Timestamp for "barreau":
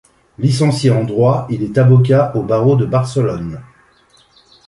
2.41-2.75